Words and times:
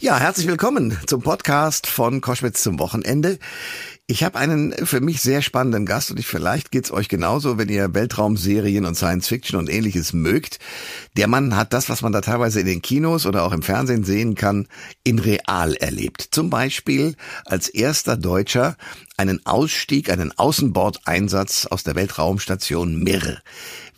Ja, 0.00 0.16
herzlich 0.16 0.46
willkommen 0.46 0.96
zum 1.08 1.22
Podcast 1.22 1.88
von 1.88 2.20
Koschwitz 2.20 2.62
zum 2.62 2.78
Wochenende. 2.78 3.40
Ich 4.06 4.22
habe 4.22 4.38
einen 4.38 4.72
für 4.86 5.00
mich 5.00 5.20
sehr 5.20 5.42
spannenden 5.42 5.86
Gast 5.86 6.12
und 6.12 6.20
ich, 6.20 6.26
vielleicht 6.28 6.70
geht's 6.70 6.92
euch 6.92 7.08
genauso, 7.08 7.58
wenn 7.58 7.68
ihr 7.68 7.92
Weltraumserien 7.92 8.84
und 8.84 8.94
Science 8.94 9.26
Fiction 9.26 9.58
und 9.58 9.68
ähnliches 9.68 10.12
mögt. 10.12 10.60
Der 11.16 11.26
Mann 11.26 11.56
hat 11.56 11.72
das, 11.72 11.88
was 11.88 12.00
man 12.00 12.12
da 12.12 12.20
teilweise 12.20 12.60
in 12.60 12.66
den 12.66 12.80
Kinos 12.80 13.26
oder 13.26 13.42
auch 13.42 13.50
im 13.50 13.62
Fernsehen 13.62 14.04
sehen 14.04 14.36
kann, 14.36 14.68
in 15.02 15.18
real 15.18 15.74
erlebt. 15.74 16.28
Zum 16.30 16.48
Beispiel 16.48 17.16
als 17.44 17.68
erster 17.68 18.16
Deutscher 18.16 18.76
einen 19.16 19.44
Ausstieg, 19.46 20.10
einen 20.10 20.30
Außenbordeinsatz 20.38 21.66
aus 21.66 21.82
der 21.82 21.96
Weltraumstation 21.96 23.02
Mir. 23.02 23.42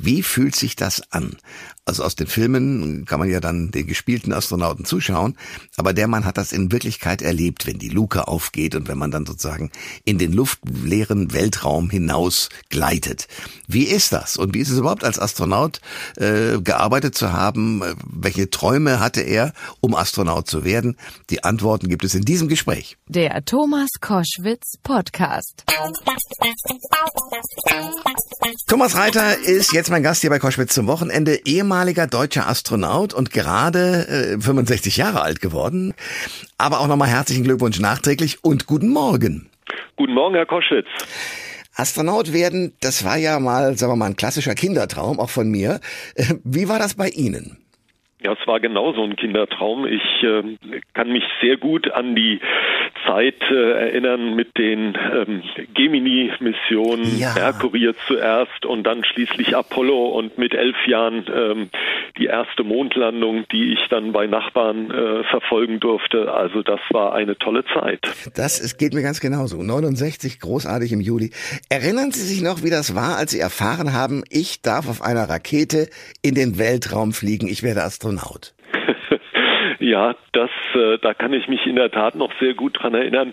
Wie 0.02 0.22
fühlt 0.22 0.56
sich 0.56 0.76
das 0.76 1.02
an? 1.12 1.36
Also 1.84 2.04
aus 2.04 2.14
den 2.14 2.26
Filmen 2.26 3.04
kann 3.04 3.18
man 3.18 3.28
ja 3.28 3.40
dann 3.40 3.70
den 3.70 3.86
gespielten 3.86 4.32
Astronauten 4.32 4.84
zuschauen, 4.84 5.36
aber 5.76 5.92
der 5.92 6.08
Mann 6.08 6.24
hat 6.24 6.38
das 6.38 6.52
in 6.52 6.72
Wirklichkeit 6.72 7.20
erlebt, 7.20 7.66
wenn 7.66 7.78
die 7.78 7.88
Luke 7.88 8.28
aufgeht 8.28 8.74
und 8.74 8.88
wenn 8.88 8.96
man 8.96 9.10
dann 9.10 9.26
sozusagen 9.26 9.70
in 10.04 10.16
den 10.16 10.32
luftleeren 10.32 11.32
Weltraum 11.32 11.90
hinaus 11.90 12.48
gleitet. 12.68 13.28
Wie 13.66 13.84
ist 13.84 14.12
das 14.12 14.36
und 14.36 14.54
wie 14.54 14.60
ist 14.60 14.70
es 14.70 14.78
überhaupt 14.78 15.04
als 15.04 15.18
Astronaut 15.18 15.80
äh, 16.16 16.60
gearbeitet 16.60 17.14
zu 17.14 17.32
haben? 17.32 17.82
Welche 18.04 18.48
Träume 18.48 19.00
hatte 19.00 19.20
er, 19.20 19.52
um 19.80 19.94
Astronaut 19.94 20.48
zu 20.48 20.64
werden? 20.64 20.96
Die 21.28 21.44
Antworten 21.44 21.88
gibt 21.88 22.04
es 22.04 22.14
in 22.14 22.22
diesem 22.22 22.48
Gespräch. 22.48 22.96
Der 23.08 23.44
Thomas 23.44 23.88
Koschwitz 24.00 24.78
Podcast. 24.82 25.64
Thomas 28.66 28.94
Reiter 28.94 29.38
ist 29.38 29.72
jetzt 29.72 29.89
mein 29.90 30.02
Gast 30.02 30.20
hier 30.20 30.30
bei 30.30 30.38
Koschwitz 30.38 30.74
zum 30.74 30.86
Wochenende, 30.86 31.40
ehemaliger 31.44 32.06
deutscher 32.06 32.48
Astronaut 32.48 33.12
und 33.12 33.30
gerade 33.30 34.36
äh, 34.36 34.40
65 34.40 34.96
Jahre 34.96 35.22
alt 35.22 35.40
geworden. 35.40 35.94
Aber 36.58 36.80
auch 36.80 36.88
nochmal 36.88 37.08
herzlichen 37.08 37.44
Glückwunsch 37.44 37.80
nachträglich 37.80 38.44
und 38.44 38.66
guten 38.66 38.90
Morgen. 38.90 39.50
Guten 39.96 40.14
Morgen, 40.14 40.34
Herr 40.34 40.46
Koschwitz. 40.46 40.86
Astronaut 41.74 42.32
werden, 42.32 42.72
das 42.80 43.04
war 43.04 43.16
ja 43.16 43.38
mal, 43.40 43.76
sagen 43.76 43.92
wir 43.92 43.96
mal, 43.96 44.06
ein 44.06 44.16
klassischer 44.16 44.54
Kindertraum, 44.54 45.18
auch 45.18 45.30
von 45.30 45.50
mir. 45.50 45.80
Äh, 46.14 46.34
wie 46.44 46.68
war 46.68 46.78
das 46.78 46.96
bei 46.96 47.08
Ihnen? 47.08 47.58
Ja, 48.22 48.32
es 48.32 48.46
war 48.46 48.60
genauso 48.60 49.02
ein 49.02 49.16
Kindertraum. 49.16 49.86
Ich 49.86 50.22
äh, 50.22 50.56
kann 50.92 51.10
mich 51.10 51.24
sehr 51.40 51.56
gut 51.56 51.90
an 51.90 52.14
die 52.14 52.40
Zeit 53.10 53.42
äh, 53.50 53.88
erinnern 53.88 54.34
mit 54.36 54.56
den 54.56 54.96
ähm, 54.96 55.42
Gemini-Missionen, 55.74 57.18
ja. 57.18 57.34
Merkurier 57.34 57.94
zuerst 58.06 58.64
und 58.64 58.84
dann 58.84 59.04
schließlich 59.04 59.56
Apollo 59.56 60.10
und 60.10 60.38
mit 60.38 60.54
elf 60.54 60.76
Jahren 60.86 61.26
ähm, 61.34 61.70
die 62.18 62.26
erste 62.26 62.62
Mondlandung, 62.62 63.46
die 63.50 63.72
ich 63.72 63.80
dann 63.90 64.12
bei 64.12 64.26
Nachbarn 64.26 64.90
äh, 64.90 65.24
verfolgen 65.24 65.80
durfte. 65.80 66.32
Also 66.32 66.62
das 66.62 66.80
war 66.90 67.14
eine 67.14 67.36
tolle 67.36 67.64
Zeit. 67.74 68.00
Das 68.34 68.60
es 68.60 68.76
geht 68.76 68.94
mir 68.94 69.02
ganz 69.02 69.20
genauso. 69.20 69.62
69, 69.62 70.38
großartig 70.40 70.92
im 70.92 71.00
Juli. 71.00 71.30
Erinnern 71.68 72.12
Sie 72.12 72.22
sich 72.22 72.42
noch, 72.42 72.62
wie 72.62 72.70
das 72.70 72.94
war, 72.94 73.16
als 73.16 73.32
Sie 73.32 73.40
erfahren 73.40 73.92
haben, 73.92 74.22
ich 74.28 74.62
darf 74.62 74.88
auf 74.88 75.02
einer 75.02 75.28
Rakete 75.28 75.88
in 76.22 76.34
den 76.34 76.58
Weltraum 76.58 77.12
fliegen, 77.12 77.48
ich 77.48 77.62
werde 77.62 77.82
Astronaut? 77.82 78.54
Ja, 79.80 80.14
das, 80.32 80.50
äh, 80.74 80.98
da 80.98 81.14
kann 81.14 81.32
ich 81.32 81.48
mich 81.48 81.66
in 81.66 81.76
der 81.76 81.90
Tat 81.90 82.14
noch 82.14 82.30
sehr 82.38 82.52
gut 82.52 82.82
dran 82.82 82.92
erinnern. 82.92 83.32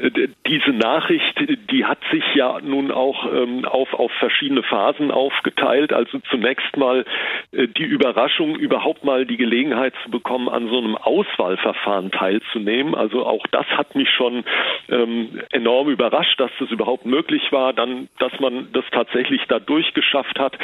Äh, 0.00 0.28
diese 0.46 0.70
Nachricht, 0.70 1.34
die 1.72 1.84
hat 1.84 1.98
sich 2.12 2.22
ja 2.34 2.60
nun 2.62 2.92
auch 2.92 3.26
ähm, 3.32 3.64
auf, 3.64 3.92
auf 3.94 4.12
verschiedene 4.12 4.62
Phasen 4.62 5.10
aufgeteilt. 5.10 5.92
Also 5.92 6.20
zunächst 6.30 6.76
mal 6.76 7.04
äh, 7.50 7.66
die 7.66 7.82
Überraschung, 7.82 8.54
überhaupt 8.54 9.02
mal 9.02 9.26
die 9.26 9.36
Gelegenheit 9.36 9.92
zu 10.04 10.10
bekommen, 10.10 10.48
an 10.48 10.68
so 10.68 10.78
einem 10.78 10.94
Auswahlverfahren 10.94 12.12
teilzunehmen. 12.12 12.94
Also 12.94 13.26
auch 13.26 13.44
das 13.50 13.66
hat 13.66 13.96
mich 13.96 14.08
schon 14.08 14.44
ähm, 14.88 15.40
enorm 15.50 15.88
überrascht, 15.88 16.38
dass 16.38 16.52
das 16.60 16.70
überhaupt 16.70 17.06
möglich 17.06 17.50
war. 17.50 17.72
Dann, 17.72 18.08
dass 18.20 18.38
man 18.38 18.68
das 18.72 18.84
tatsächlich 18.92 19.42
da 19.48 19.58
durchgeschafft 19.58 20.38
hat. 20.38 20.56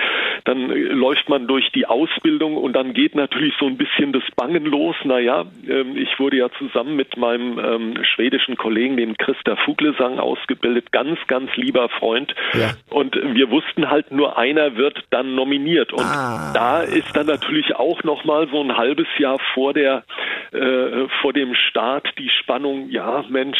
Dann 0.45 0.71
äh, 0.71 0.75
läuft 0.75 1.28
man 1.28 1.49
durch 1.49 1.72
die 1.72 1.87
Ausbildung 1.87 2.56
und 2.56 2.72
dann 2.75 2.95
geht 2.95 3.16
natürlich 3.16 3.55
so 3.59 3.66
ein 3.66 3.77
bisschen 3.77 4.12
das 4.12 4.22
Bangen 4.37 4.65
los. 4.65 4.95
Naja, 5.03 5.24
ja, 5.25 5.47
ähm, 5.69 5.97
ich 5.97 6.19
wurde 6.19 6.37
ja 6.37 6.49
zusammen 6.59 6.97
mit 6.97 7.17
meinem 7.17 7.59
ähm, 7.59 8.05
schwedischen 8.05 8.57
Kollegen, 8.57 8.97
dem 8.97 9.17
Christa 9.17 9.57
Fuglesang, 9.57 10.19
ausgebildet. 10.19 10.93
Ganz, 10.93 11.19
ganz 11.27 11.55
lieber 11.57 11.89
Freund. 11.89 12.35
Ja. 12.53 12.75
Und 12.91 13.17
wir 13.17 13.51
wussten 13.51 13.91
halt, 13.91 14.11
nur 14.13 14.39
einer 14.39 14.77
wird 14.77 15.03
dann 15.11 15.34
nominiert. 15.34 15.93
Und 15.93 16.05
ah. 16.05 16.53
da 16.55 16.83
ist 16.83 17.17
dann 17.17 17.27
natürlich 17.27 17.75
auch 17.77 18.03
nochmal 18.05 18.49
so 18.51 18.61
ein 18.63 18.77
halbes 18.77 19.09
Jahr 19.19 19.39
vor 19.55 19.73
der, 19.73 20.05
äh, 20.53 21.09
vor 21.21 21.33
dem 21.33 21.55
Start 21.55 22.07
die 22.19 22.31
Spannung, 22.31 22.91
ja, 22.91 23.25
Mensch, 23.29 23.59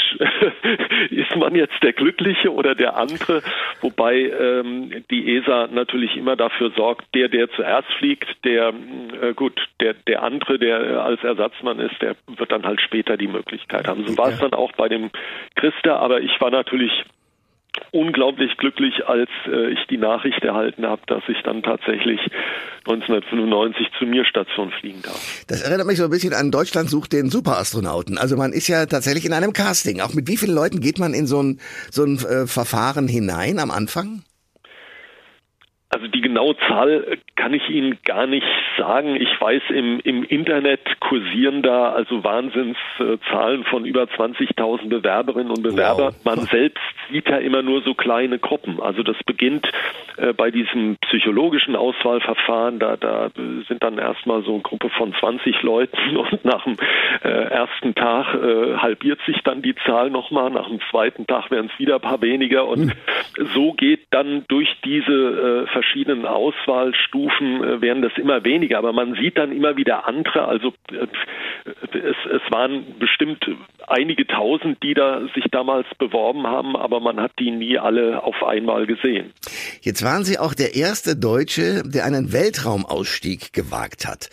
ist 1.11 1.35
man 1.37 1.55
jetzt 1.55 1.83
der 1.83 1.93
Glückliche 1.93 2.53
oder 2.53 2.75
der 2.75 2.97
andere? 2.97 3.43
Wobei 3.81 4.17
ähm, 4.17 5.05
die 5.11 5.37
ESA 5.37 5.69
natürlich 5.73 6.17
immer 6.17 6.37
dafür 6.37 6.71
sorgt, 6.77 7.07
der, 7.15 7.29
der 7.29 7.51
zuerst 7.51 7.89
fliegt, 7.99 8.29
der, 8.45 8.73
äh, 9.21 9.33
gut, 9.35 9.61
der, 9.81 9.95
der 9.95 10.23
andere, 10.23 10.59
der 10.59 11.03
als 11.03 11.23
Ersatz 11.25 11.54
Staatsmann 11.55 11.79
ist, 11.79 12.01
der 12.01 12.17
wird 12.37 12.53
dann 12.53 12.65
halt 12.65 12.81
später 12.81 13.17
die 13.17 13.29
Möglichkeit 13.29 13.87
haben. 13.87 14.07
So 14.07 14.17
war 14.17 14.29
es 14.29 14.39
dann 14.39 14.55
auch 14.55 14.73
bei 14.73 14.89
dem 14.89 15.11
Christa, 15.57 15.97
aber 15.97 16.21
ich 16.21 16.41
war 16.41 16.51
natürlich 16.51 16.93
unglaublich 17.91 18.57
glücklich, 18.57 19.07
als 19.07 19.29
äh, 19.47 19.73
ich 19.73 19.81
die 19.91 19.97
Nachricht 19.97 20.45
erhalten 20.45 20.87
habe, 20.87 21.03
dass 21.09 21.23
ich 21.27 21.43
dann 21.43 21.63
tatsächlich 21.63 22.21
1995 22.87 23.89
zur 23.99 24.07
Mir-Station 24.07 24.71
fliegen 24.81 25.03
darf. 25.03 25.45
Das 25.49 25.63
erinnert 25.63 25.87
mich 25.87 25.99
so 25.99 26.05
ein 26.05 26.11
bisschen 26.11 26.35
an 26.35 26.53
Deutschland 26.53 26.89
sucht 26.89 27.13
den 27.13 27.31
Superastronauten. 27.31 28.17
Also 28.17 28.37
man 28.37 28.53
ist 28.53 28.69
ja 28.69 28.87
tatsächlich 28.87 29.25
in 29.25 29.33
einem 29.33 29.53
Casting. 29.53 30.01
Auch 30.01 30.15
mit 30.15 30.29
wie 30.29 30.37
vielen 30.37 30.55
Leuten 30.55 30.81
geht 30.81 31.01
man 31.01 31.15
in 31.15 31.27
so 31.27 31.43
ein, 31.43 31.59
so 31.91 32.05
ein 32.05 32.17
äh, 32.19 32.47
Verfahren 32.47 33.09
hinein 33.09 33.59
am 33.59 33.73
Anfang? 33.73 34.23
Also 35.95 36.09
die 36.09 36.23
genaue 36.23 36.57
Zahl 36.67 37.19
kann 37.37 37.55
ich 37.55 37.71
Ihnen 37.71 37.99
gar 38.05 38.27
nicht 38.27 38.47
sagen. 38.77 39.15
Ich 39.15 39.41
weiß, 39.41 39.63
im, 39.69 40.01
im 40.01 40.25
Internet 40.25 40.81
kursieren 40.99 41.63
da 41.63 41.93
also 41.93 42.25
Wahnsinnszahlen 42.25 43.63
von 43.63 43.85
über 43.85 44.03
20.000 44.03 44.89
Bewerberinnen 44.89 45.51
und 45.51 45.63
Bewerber. 45.63 46.07
Wow. 46.07 46.25
Man 46.25 46.41
selbst 46.47 46.83
sieht 47.13 47.29
ja 47.29 47.37
immer 47.37 47.63
nur 47.63 47.83
so 47.83 47.95
kleine 47.95 48.41
Gruppen. 48.41 48.81
Also 48.81 49.05
das 49.05 49.17
beginnt 49.25 49.71
äh, 50.17 50.33
bei 50.33 50.51
diesem 50.51 50.97
psychologischen 50.97 51.77
Auswahlverfahren. 51.77 52.81
Da, 52.81 52.97
da 52.97 53.31
sind 53.69 53.85
dann 53.85 53.99
erstmal 53.99 54.43
so 54.43 54.55
eine 54.55 54.63
Gruppe 54.63 54.91
von 54.91 55.15
20 55.15 55.63
Leuten 55.63 56.17
und 56.17 56.45
nach 56.45 56.65
dem 56.65 56.77
äh, 57.23 57.29
ersten 57.29 57.95
Tag 57.95 58.35
äh, 58.35 58.79
halbiert 58.79 59.21
sich 59.27 59.41
dann 59.45 59.63
die 59.63 59.77
Zahl 59.87 60.11
nochmal. 60.11 60.51
Nach 60.51 60.67
dem 60.67 60.81
zweiten 60.91 61.25
Tag 61.29 61.53
werden 61.53 61.71
es 61.73 61.79
wieder 61.79 61.97
ein 61.97 62.01
paar 62.01 62.21
weniger 62.21 62.67
und 62.67 62.91
hm. 62.91 63.47
so 63.55 63.75
geht 63.75 64.01
dann 64.11 64.45
durch 64.49 64.75
diese 64.85 65.13
äh, 65.13 65.67
verschiedenen 65.85 66.27
Auswahlstufen 66.27 67.63
äh, 67.63 67.81
werden 67.81 68.03
das 68.03 68.13
immer 68.17 68.45
weniger, 68.45 68.79
aber 68.79 68.93
man 68.93 69.15
sieht 69.15 69.39
dann 69.39 69.53
immer 69.53 69.77
wieder 69.77 70.07
andere. 70.07 70.47
Also 70.47 70.73
äh, 70.91 71.07
es, 71.93 72.17
es 72.31 72.53
waren 72.53 72.99
bestimmt 72.99 73.45
einige 73.87 74.27
tausend, 74.27 74.83
die 74.83 74.95
da 74.95 75.23
sich 75.35 75.45
damals 75.51 75.87
beworben 75.99 76.47
haben, 76.47 76.77
aber 76.77 77.01
man 77.01 77.21
hat 77.21 77.33
die 77.39 77.51
nie 77.51 77.79
alle 77.79 78.23
auf 78.23 78.43
einmal 78.43 78.87
gesehen. 78.87 79.33
Jetzt 79.81 80.05
waren 80.05 80.25
Sie 80.25 80.39
auch 80.39 80.55
der 80.55 80.75
erste 80.75 81.17
Deutsche, 81.17 81.83
der 81.85 82.05
einen 82.05 82.33
Weltraumausstieg 82.33 83.53
gewagt 83.53 84.07
hat. 84.07 84.31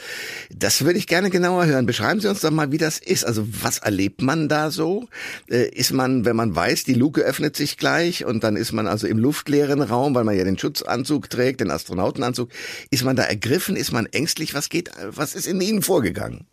Das 0.54 0.86
würde 0.86 0.98
ich 0.98 1.08
gerne 1.08 1.30
genauer 1.30 1.66
hören. 1.66 1.86
Beschreiben 1.86 2.20
Sie 2.20 2.30
uns 2.30 2.42
doch 2.42 2.52
mal, 2.52 2.72
wie 2.72 2.78
das 2.78 3.00
ist. 3.00 3.26
Also 3.26 3.44
was 3.64 3.80
erlebt 3.80 4.22
man 4.22 4.48
da 4.48 4.72
so? 4.72 5.08
Äh, 5.50 5.70
ist 5.70 5.92
man, 5.92 6.26
wenn 6.26 6.36
man 6.36 6.56
weiß, 6.56 6.84
die 6.84 6.94
Luke 6.94 7.22
öffnet 7.22 7.56
sich 7.56 7.78
gleich 7.78 8.26
und 8.26 8.44
dann 8.44 8.56
ist 8.56 8.72
man 8.72 8.88
also 8.88 9.08
im 9.08 9.18
luftleeren 9.18 9.82
Raum, 9.82 10.16
weil 10.16 10.24
man 10.24 10.38
ja 10.38 10.44
den 10.44 10.58
Schutzanzug 10.58 11.30
trägt, 11.30 11.41
trägt, 11.42 11.60
den 11.60 11.72
Astronautenanzug. 11.72 12.50
Ist 12.92 13.04
man 13.04 13.16
da 13.16 13.24
ergriffen? 13.24 13.76
Ist 13.76 13.92
man 13.92 14.06
ängstlich? 14.06 14.54
Was 14.54 14.70
geht, 14.70 14.92
was 15.04 15.34
ist 15.36 15.48
in 15.48 15.60
Ihnen 15.60 15.82
vorgegangen? 15.82 16.46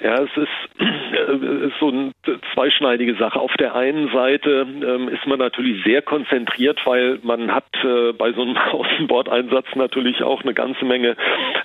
Ja, 0.00 0.14
es 0.22 0.30
ist 0.36 0.80
äh, 0.80 1.70
so 1.80 1.88
eine 1.88 2.12
zweischneidige 2.54 3.16
Sache. 3.16 3.40
Auf 3.40 3.52
der 3.54 3.74
einen 3.74 4.10
Seite 4.12 4.64
ähm, 4.64 5.08
ist 5.08 5.26
man 5.26 5.40
natürlich 5.40 5.82
sehr 5.82 6.02
konzentriert, 6.02 6.78
weil 6.84 7.18
man 7.22 7.52
hat 7.52 7.66
äh, 7.82 8.12
bei 8.12 8.32
so 8.32 8.42
einem 8.42 8.56
Außenbordeinsatz 8.72 9.66
natürlich 9.74 10.22
auch 10.22 10.42
eine 10.42 10.54
ganze 10.54 10.84
Menge 10.84 11.16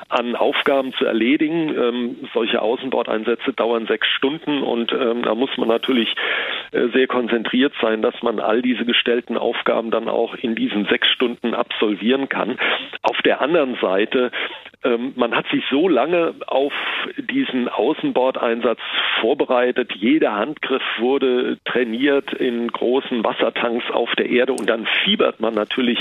an 0.10 0.36
Aufgaben 0.36 0.94
zu 0.94 1.06
erledigen. 1.06 1.76
Ähm, 1.78 2.30
solche 2.34 2.62
Außenbordeinsätze 2.62 3.54
dauern 3.54 3.86
sechs 3.86 4.08
Stunden 4.08 4.64
und 4.64 4.92
ähm, 4.94 5.22
da 5.22 5.36
muss 5.36 5.56
man 5.58 5.68
natürlich 5.68 6.16
äh, 6.72 6.88
sehr 6.88 7.06
konzentriert 7.06 7.74
sein, 7.82 8.02
dass 8.02 8.20
man 8.24 8.40
all 8.40 8.64
diese 8.64 8.86
gestellten 8.86 9.38
Aufgaben 9.38 9.92
dann 9.92 10.10
auch 10.10 10.34
in 10.34 10.56
diesen 10.56 10.86
sechs 10.86 11.08
Stunden 11.10 11.54
absolvieren 11.54 12.30
kann. 12.30 12.58
Auf 13.04 13.22
der 13.22 13.42
anderen 13.42 13.78
Seite 13.80 14.32
man 15.16 15.36
hat 15.36 15.48
sich 15.50 15.64
so 15.70 15.88
lange 15.88 16.34
auf 16.48 16.74
diesen 17.18 17.70
Außenbordeinsatz 17.70 18.80
vorbereitet. 19.22 19.94
Jeder 19.96 20.36
Handgriff 20.36 20.84
wurde 21.00 21.58
trainiert 21.66 22.34
in 22.34 22.68
großen 22.68 23.24
Wassertanks 23.24 23.90
auf 23.92 24.14
der 24.16 24.30
Erde 24.30 24.54
und 24.54 24.70
dann 24.70 24.88
fiebert 25.04 25.40
man 25.40 25.54
natürlich 25.54 26.00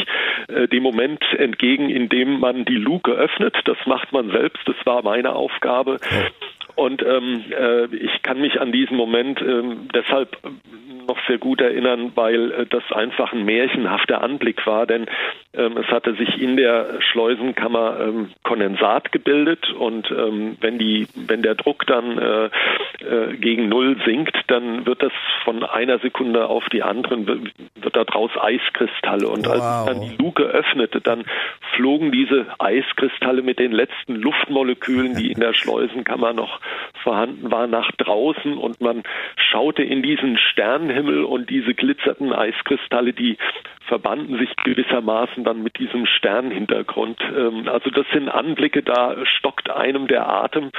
äh, 0.48 0.68
dem 0.68 0.82
Moment 0.82 1.22
entgegen, 1.36 1.90
in 1.90 2.08
dem 2.08 2.40
man 2.40 2.64
die 2.64 2.76
Luke 2.76 3.12
öffnet. 3.12 3.56
Das 3.64 3.78
macht 3.86 4.12
man 4.12 4.30
selbst. 4.30 4.66
Das 4.66 4.76
war 4.84 5.02
meine 5.02 5.34
Aufgabe. 5.34 5.98
Und 6.74 7.02
ähm, 7.02 7.44
äh, 7.50 7.84
ich 7.94 8.22
kann 8.22 8.40
mich 8.40 8.60
an 8.60 8.72
diesen 8.72 8.96
Moment 8.96 9.40
ähm, 9.42 9.88
deshalb 9.94 10.38
noch 11.06 11.18
sehr 11.26 11.38
gut 11.38 11.60
erinnern, 11.60 12.12
weil 12.14 12.52
äh, 12.52 12.66
das 12.66 12.82
einfach 12.92 13.32
ein 13.32 13.44
märchenhafter 13.44 14.22
Anblick 14.22 14.66
war, 14.66 14.86
denn 14.86 15.02
ähm, 15.02 15.06
es 15.52 15.86
hatte 15.88 16.14
sich 16.14 16.40
in 16.40 16.56
der 16.56 17.00
Schleusenkammer 17.00 18.00
ähm, 18.00 18.30
Kondensat 18.42 19.12
gebildet 19.12 19.70
und 19.72 20.10
ähm, 20.10 20.56
wenn 20.60 20.78
die, 20.78 21.06
wenn 21.14 21.42
der 21.42 21.54
Druck 21.56 21.86
dann 21.86 22.16
äh, 22.18 22.46
äh, 23.04 23.36
gegen 23.36 23.68
Null 23.68 23.96
sinkt, 24.06 24.36
dann 24.46 24.86
wird 24.86 25.02
das 25.02 25.12
von 25.44 25.62
einer 25.62 25.98
Sekunde 25.98 26.46
auf 26.46 26.64
die 26.70 26.82
anderen 26.82 27.26
wird, 27.26 27.52
wird 27.74 27.96
daraus 27.96 28.30
Eiskristalle 28.40 29.28
und 29.28 29.46
wow. 29.46 29.52
als 29.52 29.86
dann 29.86 30.00
die 30.00 30.16
Luke 30.16 30.42
öffnete, 30.42 31.02
dann 31.02 31.24
flogen 31.76 32.12
diese 32.12 32.46
Eiskristalle 32.58 33.42
mit 33.42 33.58
den 33.58 33.72
letzten 33.72 34.16
Luftmolekülen, 34.16 35.16
die 35.16 35.32
in 35.32 35.40
der 35.40 35.52
Schleusenkammer 35.52 36.32
noch 36.32 36.60
vorhanden 37.02 37.50
waren, 37.50 37.70
nach 37.70 37.90
draußen 37.92 38.56
und 38.56 38.80
man 38.80 39.02
schaute 39.36 39.82
in 39.82 40.02
diesen 40.02 40.38
Sternenhimmel 40.38 41.24
und 41.24 41.50
diese 41.50 41.74
glitzerten 41.74 42.32
Eiskristalle, 42.32 43.12
die 43.12 43.36
verbanden 43.86 44.38
sich 44.38 44.54
gewissermaßen 44.64 45.44
dann 45.44 45.62
mit 45.62 45.78
diesem 45.78 46.06
Sternhintergrund. 46.06 47.20
Ähm, 47.36 47.68
also 47.68 47.90
das 47.90 48.06
sind 48.12 48.28
Anblicke, 48.28 48.82
da 48.82 49.16
stockt 49.26 49.70
einem 49.70 50.06
der 50.06 50.28
Atem 50.28 50.70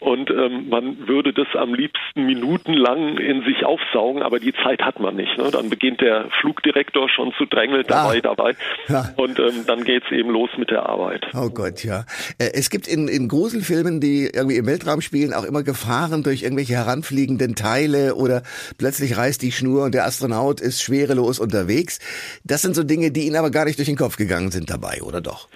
und 0.00 0.30
ähm, 0.30 0.68
man 0.68 1.08
würde 1.08 1.32
das 1.32 1.46
am 1.54 1.74
liebsten 1.74 2.26
minutenlang 2.26 3.18
in 3.18 3.42
sich 3.44 3.64
aufsaugen, 3.64 4.22
aber 4.22 4.38
die 4.38 4.52
Zeit 4.64 4.82
hat 4.82 5.00
man 5.00 5.16
nicht. 5.16 5.36
Ne? 5.38 5.50
Dann 5.50 5.70
beginnt 5.70 6.00
der 6.00 6.28
Flugdirektor 6.40 7.08
schon 7.08 7.32
zu 7.38 7.46
drängeln, 7.46 7.84
dabei, 7.86 8.18
ah. 8.18 8.20
dabei 8.20 8.56
ja. 8.88 9.08
und 9.16 9.38
ähm, 9.38 9.64
dann 9.66 9.84
geht's 9.84 10.10
eben 10.10 10.30
los 10.30 10.50
mit 10.58 10.70
der 10.70 10.88
Arbeit. 10.88 11.26
Oh 11.34 11.48
Gott, 11.48 11.84
ja. 11.84 12.04
Äh, 12.38 12.50
es 12.54 12.70
gibt 12.70 12.86
in, 12.88 13.08
in 13.08 13.28
Gruselfilmen, 13.28 14.00
die 14.00 14.30
irgendwie 14.32 14.56
im 14.56 14.66
Weltraum 14.66 15.00
spielen, 15.00 15.32
auch 15.32 15.44
immer 15.44 15.62
Gefahren 15.62 16.22
durch 16.22 16.42
irgendwelche 16.42 16.74
heranfliegenden 16.74 17.54
Teile 17.54 18.14
oder 18.14 18.42
plötzlich 18.78 19.16
reißt 19.16 19.42
die 19.42 19.52
Schnur 19.52 19.84
und 19.84 19.94
der 19.94 20.04
Astronaut 20.04 20.60
ist 20.60 20.82
schwerelos 20.82 21.38
unterwegs. 21.38 21.98
Das 22.44 22.62
sind 22.62 22.74
so 22.74 22.84
Dinge, 22.84 23.10
die 23.10 23.26
Ihnen 23.26 23.36
aber 23.36 23.50
gar 23.50 23.64
nicht 23.64 23.78
durch 23.78 23.88
den 23.88 23.96
Kopf 23.96 24.16
gegangen 24.16 24.50
sind 24.50 24.70
dabei, 24.70 25.02
oder 25.02 25.20
doch? 25.20 25.48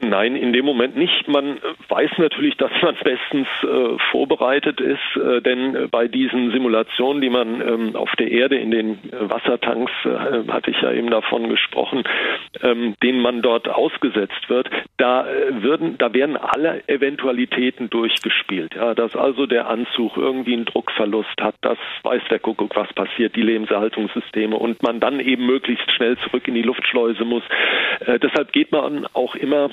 Nein, 0.00 0.36
in 0.36 0.52
dem 0.52 0.64
Moment 0.64 0.96
nicht. 0.96 1.26
Man 1.26 1.58
weiß 1.88 2.10
natürlich, 2.18 2.56
dass 2.56 2.70
man 2.82 2.94
bestens 3.04 3.48
äh, 3.62 3.98
vorbereitet 4.10 4.80
ist, 4.80 5.16
äh, 5.16 5.40
denn 5.40 5.74
äh, 5.74 5.88
bei 5.90 6.06
diesen 6.06 6.52
Simulationen, 6.52 7.20
die 7.20 7.30
man 7.30 7.60
ähm, 7.60 7.96
auf 7.96 8.14
der 8.16 8.30
Erde 8.30 8.56
in 8.56 8.70
den 8.70 8.92
äh, 8.92 9.28
Wassertanks, 9.28 9.90
äh, 10.04 10.50
hatte 10.52 10.70
ich 10.70 10.80
ja 10.80 10.92
eben 10.92 11.10
davon 11.10 11.48
gesprochen, 11.48 12.04
ähm, 12.62 12.94
denen 13.02 13.20
man 13.20 13.42
dort 13.42 13.68
ausgesetzt 13.68 14.48
wird, 14.48 14.70
da 14.98 15.26
äh, 15.26 15.62
würden, 15.62 15.98
da 15.98 16.14
werden 16.14 16.36
alle 16.36 16.82
Eventualitäten 16.86 17.90
durchgespielt. 17.90 18.76
Ja, 18.76 18.94
dass 18.94 19.16
also 19.16 19.46
der 19.46 19.68
Anzug 19.68 20.16
irgendwie 20.16 20.54
einen 20.54 20.64
Druckverlust 20.64 21.40
hat, 21.40 21.56
das 21.62 21.78
weiß 22.04 22.22
der 22.30 22.38
Kuckuck, 22.38 22.76
was 22.76 22.92
passiert, 22.92 23.34
die 23.34 23.42
Lebenserhaltungssysteme 23.42 24.56
und 24.56 24.80
man 24.82 25.00
dann 25.00 25.18
eben 25.18 25.44
möglichst 25.46 25.90
schnell 25.90 26.16
zurück 26.18 26.46
in 26.46 26.54
die 26.54 26.62
Luftschleuse 26.62 27.24
muss. 27.24 27.42
deshalb 28.22 28.52
geht 28.52 28.72
man 28.72 29.06
auch 29.12 29.34
immer 29.34 29.70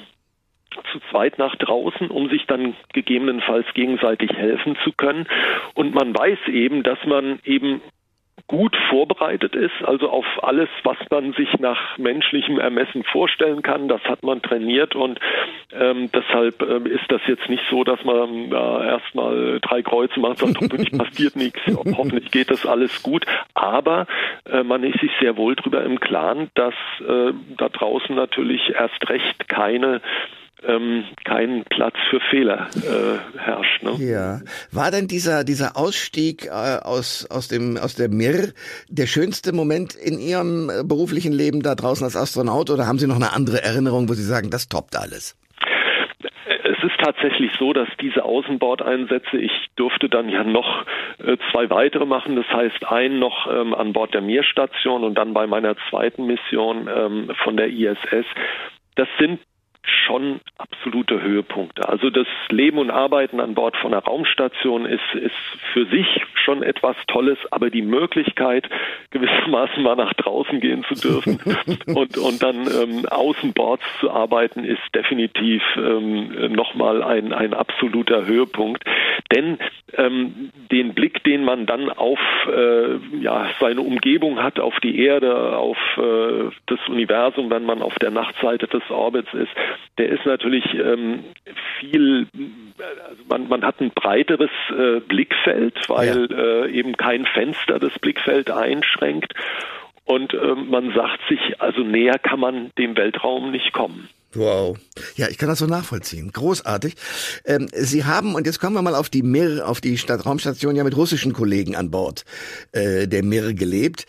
zu 0.91 0.99
zweit 1.11 1.37
nach 1.37 1.55
draußen, 1.55 2.09
um 2.09 2.29
sich 2.29 2.45
dann 2.45 2.75
gegebenenfalls 2.93 3.65
gegenseitig 3.73 4.31
helfen 4.31 4.77
zu 4.83 4.91
können. 4.91 5.27
Und 5.73 5.93
man 5.93 6.15
weiß 6.15 6.39
eben, 6.47 6.83
dass 6.83 7.03
man 7.05 7.39
eben 7.43 7.81
gut 8.47 8.75
vorbereitet 8.89 9.55
ist, 9.55 9.73
also 9.83 10.09
auf 10.09 10.25
alles, 10.43 10.69
was 10.83 10.97
man 11.09 11.33
sich 11.33 11.51
nach 11.59 11.97
menschlichem 11.97 12.59
Ermessen 12.59 13.03
vorstellen 13.03 13.63
kann. 13.63 13.87
Das 13.87 14.03
hat 14.03 14.23
man 14.23 14.41
trainiert 14.41 14.95
und 14.95 15.19
ähm, 15.73 16.11
deshalb 16.13 16.61
ähm, 16.61 16.85
ist 16.85 17.05
das 17.09 17.21
jetzt 17.27 17.49
nicht 17.49 17.63
so, 17.71 17.83
dass 17.83 18.03
man 18.03 18.51
äh, 18.51 18.87
erstmal 18.87 19.59
drei 19.61 19.81
Kreuze 19.81 20.19
macht 20.19 20.43
und 20.43 20.53
sagt, 20.53 20.61
hoffentlich 20.61 20.91
passiert 20.97 21.35
nichts, 21.35 21.59
hoffentlich 21.97 22.29
geht 22.29 22.51
das 22.51 22.67
alles 22.67 23.01
gut. 23.01 23.25
Aber 23.55 24.05
äh, 24.47 24.61
man 24.61 24.83
ist 24.83 24.99
sich 24.99 25.11
sehr 25.19 25.37
wohl 25.37 25.55
darüber 25.55 25.83
im 25.83 25.99
Klaren, 25.99 26.51
dass 26.53 26.75
äh, 26.99 27.33
da 27.57 27.69
draußen 27.69 28.15
natürlich 28.15 28.75
erst 28.75 29.09
recht 29.09 29.47
keine 29.47 30.01
ähm, 30.67 31.05
kein 31.23 31.63
Platz 31.69 31.95
für 32.09 32.19
Fehler 32.29 32.67
äh, 32.75 33.37
herrscht. 33.37 33.83
Ne? 33.83 33.91
Ja, 33.99 34.39
war 34.71 34.91
denn 34.91 35.07
dieser 35.07 35.43
dieser 35.43 35.77
Ausstieg 35.77 36.47
äh, 36.47 36.49
aus 36.49 37.27
aus 37.29 37.47
dem 37.47 37.77
aus 37.77 37.95
der 37.95 38.09
Mir 38.09 38.53
der 38.89 39.07
schönste 39.07 39.53
Moment 39.53 39.95
in 39.95 40.19
Ihrem 40.19 40.69
äh, 40.69 40.83
beruflichen 40.83 41.33
Leben 41.33 41.61
da 41.61 41.75
draußen 41.75 42.03
als 42.03 42.15
Astronaut 42.15 42.69
oder 42.69 42.87
haben 42.87 42.99
Sie 42.99 43.07
noch 43.07 43.15
eine 43.15 43.33
andere 43.33 43.63
Erinnerung, 43.63 44.09
wo 44.09 44.13
Sie 44.13 44.23
sagen, 44.23 44.49
das 44.49 44.67
toppt 44.67 44.95
alles? 44.95 45.37
Es 46.47 46.83
ist 46.83 46.99
tatsächlich 46.99 47.51
so, 47.57 47.73
dass 47.73 47.87
diese 48.01 48.23
Außenbordeinsätze, 48.23 49.37
ich 49.37 49.51
durfte 49.75 50.09
dann 50.09 50.29
ja 50.29 50.43
noch 50.43 50.85
äh, 51.19 51.37
zwei 51.51 51.69
weitere 51.69 52.05
machen. 52.05 52.35
Das 52.35 52.47
heißt, 52.47 52.85
einen 52.87 53.19
noch 53.19 53.47
ähm, 53.51 53.73
an 53.73 53.93
Bord 53.93 54.13
der 54.13 54.21
Mir-Station 54.21 55.03
und 55.03 55.15
dann 55.15 55.33
bei 55.33 55.47
meiner 55.47 55.75
zweiten 55.89 56.25
Mission 56.25 56.87
ähm, 56.87 57.31
von 57.43 57.57
der 57.57 57.69
ISS. 57.69 58.25
Das 58.95 59.07
sind 59.19 59.39
schon 60.05 60.39
absolute 60.57 61.21
Höhepunkte. 61.21 61.87
Also 61.87 62.09
das 62.09 62.27
Leben 62.49 62.77
und 62.77 62.91
Arbeiten 62.91 63.39
an 63.39 63.53
Bord 63.55 63.75
von 63.77 63.93
einer 63.93 64.03
Raumstation 64.03 64.85
ist, 64.85 65.03
ist 65.13 65.35
für 65.73 65.85
sich 65.85 66.07
schon 66.43 66.63
etwas 66.63 66.95
Tolles, 67.07 67.37
aber 67.51 67.69
die 67.69 67.81
Möglichkeit, 67.81 68.69
gewissermaßen 69.11 69.81
mal 69.83 69.95
nach 69.95 70.13
draußen 70.13 70.59
gehen 70.59 70.85
zu 70.85 70.95
dürfen 70.95 71.39
und, 71.87 72.17
und 72.17 72.43
dann 72.43 72.67
ähm, 72.67 73.05
außenbords 73.07 73.83
zu 73.99 74.11
arbeiten, 74.11 74.63
ist 74.63 74.83
definitiv 74.93 75.61
ähm, 75.77 76.53
nochmal 76.53 77.03
ein, 77.03 77.33
ein 77.33 77.53
absoluter 77.53 78.25
Höhepunkt. 78.25 78.83
Denn 79.33 79.57
ähm, 79.97 80.51
den 80.71 80.93
Blick, 80.93 81.23
den 81.23 81.43
man 81.43 81.65
dann 81.65 81.89
auf 81.89 82.19
äh, 82.47 82.97
ja, 83.21 83.49
seine 83.59 83.81
Umgebung 83.81 84.41
hat, 84.41 84.59
auf 84.59 84.79
die 84.81 84.99
Erde, 84.99 85.57
auf 85.57 85.77
äh, 85.97 86.49
das 86.67 86.79
Universum, 86.87 87.49
wenn 87.49 87.65
man 87.65 87.81
auf 87.81 87.95
der 87.95 88.11
Nachtseite 88.11 88.67
des 88.67 88.83
Orbits 88.89 89.33
ist, 89.33 89.51
der 89.97 90.09
ist 90.09 90.25
natürlich 90.25 90.65
ähm, 90.73 91.23
viel, 91.79 92.27
also 93.07 93.23
man, 93.29 93.47
man 93.47 93.63
hat 93.63 93.79
ein 93.79 93.91
breiteres 93.91 94.51
äh, 94.69 94.99
Blickfeld, 94.99 95.77
weil 95.87 96.27
ja. 96.29 96.37
äh, 96.37 96.71
eben 96.71 96.97
kein 96.97 97.25
Fenster 97.25 97.79
das 97.79 97.97
Blickfeld 97.99 98.51
einschränkt. 98.51 99.33
Und 100.05 100.33
ähm, 100.33 100.69
man 100.69 100.93
sagt 100.93 101.19
sich, 101.29 101.61
also 101.61 101.81
näher 101.81 102.19
kann 102.19 102.39
man 102.39 102.71
dem 102.77 102.95
Weltraum 102.95 103.51
nicht 103.51 103.73
kommen. 103.73 104.07
Wow. 104.35 104.77
Ja, 105.15 105.29
ich 105.29 105.37
kann 105.37 105.49
das 105.49 105.59
so 105.59 105.65
nachvollziehen. 105.65 106.31
Großartig. 106.31 106.95
Ähm, 107.45 107.67
Sie 107.73 108.03
haben, 108.03 108.35
und 108.35 108.45
jetzt 108.45 108.59
kommen 108.59 108.75
wir 108.75 108.81
mal 108.81 108.95
auf 108.95 109.09
die 109.09 109.23
Mir, 109.23 109.67
auf 109.67 109.81
die 109.81 109.97
Stadt 109.97 110.25
Raumstation, 110.25 110.75
ja 110.75 110.83
mit 110.83 110.95
russischen 110.95 111.33
Kollegen 111.33 111.75
an 111.75 111.89
Bord 111.89 112.25
äh, 112.73 113.07
der 113.07 113.23
Mir 113.23 113.53
gelebt. 113.53 114.05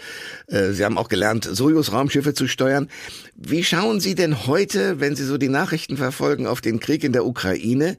Äh, 0.49 0.73
Sie 0.73 0.85
haben 0.85 0.99
auch 0.99 1.09
gelernt, 1.09 1.45
Sojus-Raumschiffe 1.45 2.35
zu 2.35 2.49
steuern. 2.49 2.89
Wie 3.37 3.65
schauen 3.65 4.01
Sie 4.01 4.15
denn 4.15 4.47
heute, 4.47 5.01
wenn 5.01 5.15
Sie 5.15 5.25
so 5.25 5.39
die 5.39 5.49
Nachrichten 5.49 5.97
verfolgen, 5.97 6.47
auf 6.47 6.61
den 6.61 6.81
Krieg 6.81 7.05
in 7.05 7.13
der 7.13 7.25
Ukraine? 7.25 7.97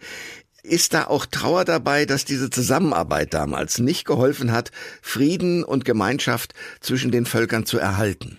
Ist 0.63 0.93
da 0.93 1.07
auch 1.07 1.25
Trauer 1.25 1.63
dabei, 1.63 2.05
dass 2.05 2.25
diese 2.25 2.49
Zusammenarbeit 2.49 3.33
damals 3.33 3.79
nicht 3.79 4.03
geholfen 4.05 4.51
hat, 4.51 4.71
Frieden 5.01 5.63
und 5.63 5.85
Gemeinschaft 5.85 6.53
zwischen 6.81 7.09
den 7.09 7.25
Völkern 7.25 7.65
zu 7.65 7.77
erhalten? 7.77 8.37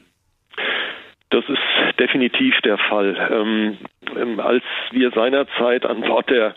Das 1.38 1.49
ist 1.49 1.99
definitiv 2.00 2.61
der 2.64 2.78
Fall. 2.78 3.16
Ähm, 3.30 3.78
ähm, 4.21 4.40
als 4.40 4.64
wir 4.90 5.12
seinerzeit 5.12 5.87
an 5.87 6.00
Bord 6.00 6.28
der 6.30 6.57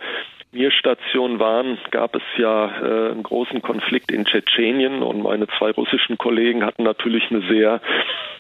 Mir-Station 0.54 1.40
waren, 1.40 1.78
gab 1.92 2.16
es 2.16 2.24
ja 2.38 2.66
äh, 2.66 3.12
einen 3.12 3.22
großen 3.22 3.62
Konflikt 3.62 4.12
in 4.12 4.26
Tschetschenien 4.26 5.04
und 5.04 5.22
meine 5.22 5.48
zwei 5.60 5.70
russischen 5.70 6.18
Kollegen 6.18 6.66
hatten 6.66 6.82
natürlich 6.82 7.30
eine 7.30 7.42
sehr 7.42 7.80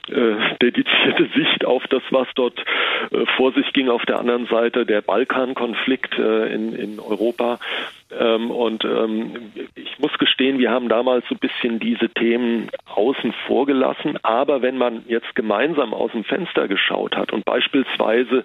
äh, 0.09 0.55
dedizierte 0.59 1.29
Sicht 1.35 1.63
auf 1.63 1.83
das, 1.89 2.01
was 2.09 2.27
dort 2.33 2.59
äh, 3.11 3.25
vor 3.37 3.53
sich 3.53 3.71
ging. 3.71 3.89
Auf 3.89 4.05
der 4.07 4.19
anderen 4.19 4.47
Seite 4.47 4.87
der 4.87 5.01
Balkankonflikt 5.01 6.17
äh, 6.17 6.53
in, 6.53 6.73
in 6.73 6.99
Europa. 6.99 7.59
Ähm, 8.19 8.49
und 8.49 8.83
ähm, 8.83 9.51
ich 9.75 9.90
muss 10.01 10.17
gestehen, 10.17 10.59
wir 10.59 10.71
haben 10.71 10.89
damals 10.89 11.25
so 11.29 11.35
ein 11.35 11.39
bisschen 11.39 11.79
diese 11.79 12.09
Themen 12.09 12.69
außen 12.93 13.33
vor 13.47 13.65
gelassen. 13.65 14.17
Aber 14.23 14.61
wenn 14.61 14.77
man 14.77 15.03
jetzt 15.07 15.35
gemeinsam 15.35 15.93
aus 15.93 16.11
dem 16.11 16.23
Fenster 16.23 16.67
geschaut 16.67 17.15
hat 17.15 17.31
und 17.31 17.45
beispielsweise 17.45 18.43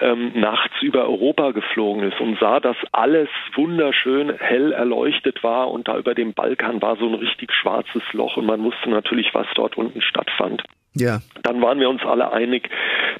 ähm, 0.00 0.32
nachts 0.34 0.80
über 0.82 1.04
Europa 1.04 1.50
geflogen 1.50 2.04
ist 2.04 2.20
und 2.20 2.38
sah, 2.38 2.60
dass 2.60 2.76
alles 2.92 3.28
wunderschön 3.54 4.32
hell 4.38 4.72
erleuchtet 4.72 5.42
war 5.42 5.70
und 5.70 5.88
da 5.88 5.98
über 5.98 6.14
dem 6.14 6.32
Balkan 6.32 6.80
war 6.80 6.96
so 6.96 7.06
ein 7.06 7.14
richtig 7.14 7.52
schwarzes 7.52 8.02
Loch 8.12 8.36
und 8.36 8.46
man 8.46 8.62
wusste 8.62 8.90
natürlich, 8.90 9.34
was 9.34 9.46
dort 9.54 9.76
unten 9.76 10.00
stattfand. 10.00 10.62
Ja. 10.94 11.20
Dann 11.42 11.62
waren 11.62 11.80
wir 11.80 11.88
uns 11.88 12.02
alle 12.04 12.32
einig, 12.32 12.68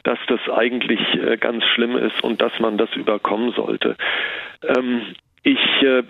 dass 0.04 0.18
das 0.28 0.40
eigentlich 0.52 1.00
äh, 1.14 1.36
ganz 1.38 1.64
schlimm 1.74 1.96
ist 1.96 2.22
und 2.22 2.42
dass 2.42 2.52
man 2.60 2.76
das 2.76 2.92
überkommen 2.94 3.52
sollte. 3.52 3.96
Ähm, 4.62 5.14
Ich, 5.44 5.82
äh, 5.82 6.02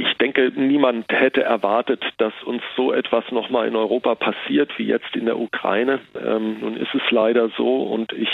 ich 0.00 0.14
denke, 0.18 0.52
niemand 0.54 1.10
hätte 1.10 1.42
erwartet, 1.42 2.02
dass 2.18 2.34
uns 2.44 2.62
so 2.76 2.92
etwas 2.92 3.24
nochmal 3.30 3.66
in 3.66 3.74
Europa 3.74 4.14
passiert 4.16 4.70
wie 4.78 4.84
jetzt 4.84 5.16
in 5.16 5.24
der 5.24 5.38
Ukraine. 5.38 6.00
Ähm, 6.14 6.58
nun 6.60 6.76
ist 6.76 6.94
es 6.94 7.10
leider 7.10 7.48
so 7.56 7.84
und 7.84 8.12
ich 8.12 8.28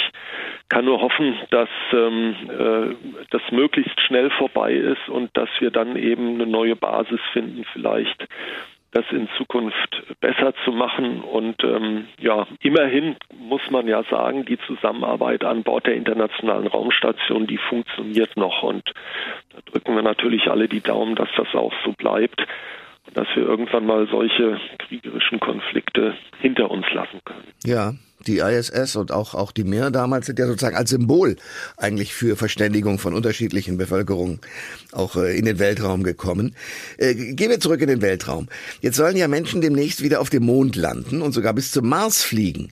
kann 0.69 0.85
nur 0.85 1.01
hoffen, 1.01 1.39
dass 1.51 1.69
ähm, 1.93 2.35
äh, 2.49 2.95
das 3.31 3.43
möglichst 3.53 4.01
schnell 4.01 4.31
vorbei 4.31 4.73
ist 4.73 5.09
und 5.09 5.31
dass 5.37 5.49
wir 5.61 5.71
dann 5.71 5.95
eben 5.97 6.35
eine 6.35 6.47
neue 6.47 6.75
Basis 6.75 7.21
finden, 7.33 7.65
vielleicht 7.73 8.27
das 8.93 9.05
in 9.11 9.29
Zukunft 9.37 10.03
besser 10.21 10.53
zu 10.65 10.73
machen. 10.73 11.21
Und 11.21 11.63
ähm, 11.63 12.07
ja, 12.19 12.47
immerhin 12.61 13.17
muss 13.39 13.63
man 13.71 13.87
ja 13.87 14.03
sagen, 14.05 14.45
die 14.45 14.59
Zusammenarbeit 14.67 15.45
an 15.45 15.63
Bord 15.63 15.87
der 15.87 15.95
internationalen 15.95 16.67
Raumstation, 16.67 17.47
die 17.47 17.59
funktioniert 17.59 18.37
noch. 18.37 18.63
Und 18.63 18.93
da 19.55 19.59
drücken 19.71 19.95
wir 19.95 20.03
natürlich 20.03 20.49
alle 20.51 20.69
die 20.69 20.81
Daumen, 20.81 21.15
dass 21.15 21.29
das 21.37 21.55
auch 21.55 21.73
so 21.85 21.93
bleibt 21.93 22.47
dass 23.15 23.27
wir 23.35 23.45
irgendwann 23.45 23.87
mal 23.87 24.07
solche 24.11 24.59
kriegerischen 24.79 25.41
Konflikte 25.41 26.15
hinter 26.41 26.71
uns 26.71 26.87
lassen 26.93 27.21
können. 27.25 27.45
Ja, 27.65 27.95
die 28.27 28.39
ISS 28.39 28.97
und 28.97 29.13
auch, 29.13 29.35
auch 29.35 29.53
die 29.53 29.65
Mir 29.65 29.91
damals 29.91 30.27
sind 30.27 30.39
ja 30.39 30.47
sozusagen 30.47 30.77
als 30.77 30.91
Symbol 30.91 31.37
eigentlich 31.77 32.15
für 32.15 32.37
Verständigung 32.37 32.99
von 32.99 33.15
unterschiedlichen 33.15 33.79
Bevölkerungen 33.79 34.41
auch 34.93 35.17
äh, 35.17 35.39
in 35.39 35.45
den 35.45 35.59
Weltraum 35.59 36.03
gekommen. 36.03 36.55
Äh, 36.99 37.15
gehen 37.15 37.51
wir 37.51 37.61
zurück 37.61 37.81
in 37.81 37.89
den 37.89 38.03
Weltraum. 38.03 38.49
Jetzt 38.81 38.97
sollen 38.97 39.17
ja 39.17 39.29
Menschen 39.29 39.61
demnächst 39.61 40.03
wieder 40.03 40.21
auf 40.21 40.31
dem 40.31 40.45
Mond 40.45 40.77
landen 40.77 41.23
und 41.23 41.33
sogar 41.33 41.55
bis 41.55 41.73
zum 41.73 41.89
Mars 41.89 42.23
fliegen. 42.23 42.71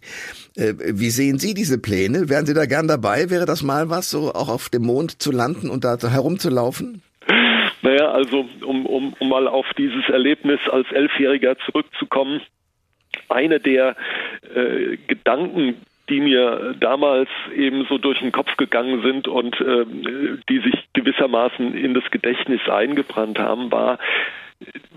Äh, 0.55 0.75
wie 0.79 1.11
sehen 1.11 1.39
Sie 1.39 1.55
diese 1.55 1.79
Pläne? 1.79 2.29
Wären 2.29 2.47
Sie 2.47 2.55
da 2.55 2.67
gern 2.67 2.89
dabei? 2.89 3.31
Wäre 3.31 3.47
das 3.47 3.63
mal 3.63 3.89
was, 3.89 4.11
so 4.11 4.35
auch 4.35 4.49
auf 4.49 4.69
dem 4.69 4.83
Mond 4.83 5.23
zu 5.23 5.33
landen 5.33 5.71
und 5.71 5.85
da 5.85 5.97
herumzulaufen? 5.99 7.03
Naja, 7.83 8.11
also 8.11 8.49
um, 8.65 8.87
um, 8.87 9.15
um 9.19 9.29
mal 9.29 9.47
auf 9.47 9.67
dieses 9.77 10.09
Erlebnis 10.09 10.61
als 10.71 10.91
Elfjähriger 10.93 11.57
zurückzukommen 11.59 12.41
eine 13.29 13.61
der 13.61 13.97
äh, 14.55 14.97
Gedanken, 15.07 15.77
die 16.09 16.21
mir 16.21 16.75
damals 16.81 17.29
eben 17.55 17.87
so 17.89 17.99
durch 17.99 18.19
den 18.21 18.33
Kopf 18.33 18.57
gegangen 18.57 19.03
sind 19.03 19.29
und 19.29 19.61
äh, 19.61 19.85
die 20.49 20.59
sich 20.61 20.75
gewissermaßen 20.95 21.75
in 21.75 21.95
das 21.95 22.05
Gedächtnis 22.11 22.67
eingebrannt 22.69 23.39
haben, 23.39 23.71
war, 23.71 23.99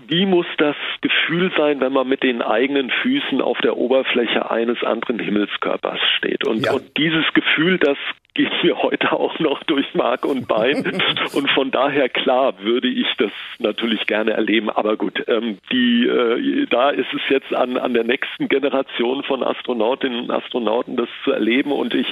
wie 0.08 0.26
muss 0.26 0.46
das 0.58 0.76
Gefühl 1.02 1.52
sein, 1.56 1.80
wenn 1.80 1.92
man 1.92 2.08
mit 2.08 2.22
den 2.22 2.42
eigenen 2.42 2.90
Füßen 2.90 3.40
auf 3.40 3.58
der 3.58 3.76
Oberfläche 3.76 4.50
eines 4.50 4.82
anderen 4.82 5.18
Himmelskörpers 5.18 6.00
steht? 6.18 6.46
Und, 6.46 6.66
ja. 6.66 6.72
und 6.72 6.96
dieses 6.96 7.24
Gefühl, 7.32 7.78
das 7.78 7.96
geht 8.34 8.50
mir 8.62 8.82
heute 8.82 9.12
auch 9.12 9.38
noch 9.38 9.62
durch 9.64 9.94
Mark 9.94 10.24
und 10.24 10.48
Bein. 10.48 10.84
und 11.34 11.50
von 11.50 11.70
daher 11.70 12.08
klar 12.08 12.54
würde 12.60 12.88
ich 12.88 13.06
das 13.18 13.30
natürlich 13.58 14.06
gerne 14.06 14.32
erleben. 14.32 14.70
Aber 14.70 14.96
gut, 14.96 15.22
ähm, 15.28 15.58
die, 15.70 16.06
äh, 16.06 16.66
da 16.70 16.90
ist 16.90 17.12
es 17.12 17.20
jetzt 17.28 17.52
an, 17.54 17.76
an 17.76 17.92
der 17.92 18.04
nächsten 18.04 18.48
Generation 18.48 19.22
von 19.24 19.42
Astronautinnen 19.42 20.20
und 20.20 20.30
Astronauten, 20.30 20.96
das 20.96 21.08
zu 21.24 21.32
erleben. 21.32 21.72
Und 21.72 21.94
ich 21.94 22.10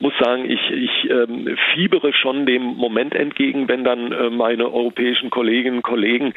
muss 0.00 0.12
sagen, 0.18 0.50
ich, 0.50 0.70
ich 0.70 1.10
ähm, 1.10 1.56
fiebere 1.74 2.12
schon 2.12 2.46
dem 2.46 2.62
Moment 2.62 3.14
entgegen, 3.14 3.68
wenn 3.68 3.84
dann 3.84 4.12
äh, 4.12 4.30
meine 4.30 4.72
europäischen 4.72 5.30
Kolleginnen 5.30 5.76
und 5.76 5.82
Kollegen 5.82 6.34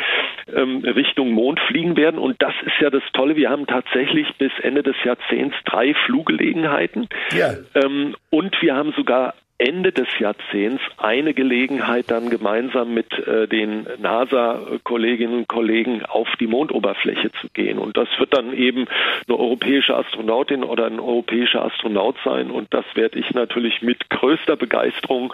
ähm, 0.53 0.83
Richtung 0.83 1.31
Mond 1.31 1.59
fliegen 1.61 1.97
werden. 1.97 2.19
Und 2.19 2.41
das 2.41 2.53
ist 2.65 2.79
ja 2.79 2.91
das 2.91 3.03
Tolle. 3.13 3.35
Wir 3.35 3.49
haben 3.49 3.65
tatsächlich 3.65 4.27
bis 4.37 4.51
Ende 4.61 4.83
des 4.83 4.95
Jahrzehnts 5.03 5.55
drei 5.65 5.95
Fluggelegenheiten. 6.05 7.07
Ja. 7.35 7.53
Ähm, 7.73 8.15
und 8.29 8.61
wir 8.61 8.75
haben 8.75 8.93
sogar 8.95 9.22
Ende 9.63 9.93
des 9.93 10.07
Jahrzehnts 10.19 10.83
eine 10.97 11.33
Gelegenheit, 11.33 12.11
dann 12.11 12.29
gemeinsam 12.29 12.93
mit 12.93 13.13
äh, 13.13 13.47
den 13.47 13.87
NASA-Kolleginnen 13.99 15.39
und 15.39 15.47
Kollegen 15.47 16.03
auf 16.03 16.27
die 16.41 16.47
Mondoberfläche 16.47 17.31
zu 17.39 17.47
gehen. 17.53 17.79
Und 17.79 17.95
das 17.95 18.09
wird 18.17 18.35
dann 18.35 18.53
eben 18.53 18.87
eine 19.25 19.39
europäische 19.39 19.95
Astronautin 19.95 20.65
oder 20.65 20.85
ein 20.87 20.99
europäischer 20.99 21.63
Astronaut 21.63 22.17
sein. 22.25 22.51
Und 22.51 22.73
das 22.73 22.83
werde 22.95 23.17
ich 23.17 23.31
natürlich 23.31 23.81
mit 23.81 24.09
größter 24.09 24.57
Begeisterung 24.57 25.33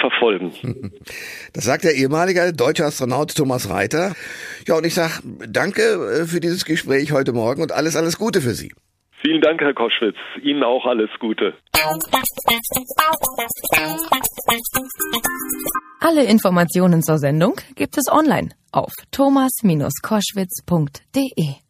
verfolgen. 0.00 0.52
Das 1.54 1.64
sagt 1.64 1.84
der 1.84 1.94
ehemalige 1.94 2.52
deutsche 2.52 2.84
Astronaut 2.84 3.34
Thomas 3.34 3.70
Reiter. 3.70 4.14
Ja, 4.66 4.76
und 4.76 4.86
ich 4.86 4.94
sage 4.94 5.14
danke 5.48 5.82
äh, 5.82 6.26
für 6.26 6.40
dieses 6.40 6.64
Gespräch 6.64 7.10
heute 7.12 7.32
Morgen 7.32 7.62
und 7.62 7.72
alles, 7.72 7.96
alles 7.96 8.18
Gute 8.18 8.40
für 8.40 8.54
Sie. 8.54 8.72
Vielen 9.20 9.40
Dank, 9.40 9.60
Herr 9.60 9.74
Koschwitz. 9.74 10.14
Ihnen 10.42 10.62
auch 10.62 10.86
alles 10.86 11.10
Gute. 11.18 11.54
Alle 16.00 16.22
Informationen 16.24 17.02
zur 17.02 17.18
Sendung 17.18 17.56
gibt 17.74 17.98
es 17.98 18.04
online 18.10 18.50
auf 18.72 18.92
thomas-koschwitz.de. 19.10 21.67